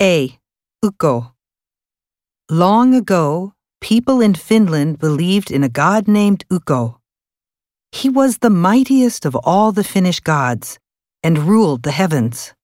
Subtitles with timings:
[0.00, 0.38] A.
[0.80, 1.34] Ukko.
[2.48, 7.00] Long ago, people in Finland believed in a god named Ukko.
[7.90, 10.78] He was the mightiest of all the Finnish gods
[11.24, 12.54] and ruled the heavens.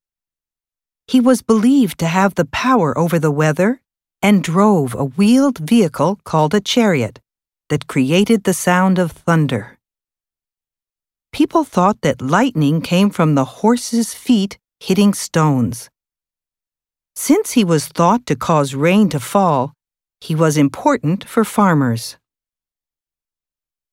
[1.09, 3.81] He was believed to have the power over the weather
[4.23, 7.19] and drove a wheeled vehicle called a chariot
[7.69, 9.81] that created the sound of thunder.
[11.33, 15.91] People thought that lightning came from the horse's feet hitting stones.
[17.17, 19.73] Since he was thought to cause rain to fall,
[20.21, 22.17] he was important for farmers.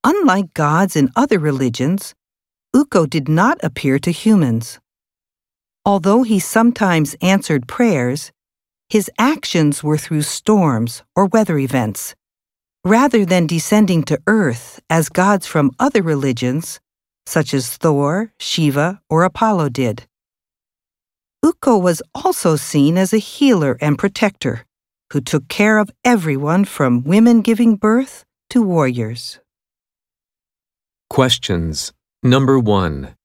[0.04, 2.16] Unlike gods in other religions,
[2.74, 4.80] Ukko did not appear to humans.
[5.86, 8.32] Although he sometimes answered prayers,
[8.90, 12.16] his actions were through storms or weather events,
[12.84, 16.80] rather than descending to earth as gods from other religions,
[17.26, 20.08] such as Thor, Shiva, or Apollo did.
[21.44, 24.64] Ukko was also seen as a healer and protector
[25.12, 29.40] who took care of everyone from women giving birth to warriors.
[31.10, 31.94] Questions.
[32.22, 33.16] Number 1.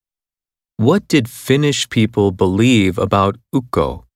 [0.78, 4.06] What did Finnish people believe about Ukko?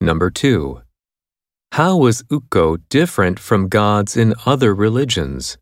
[0.00, 0.85] Number 2.
[1.76, 5.58] How was Ukko different from gods in other religions?